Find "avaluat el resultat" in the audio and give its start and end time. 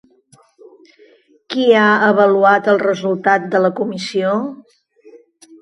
2.07-3.47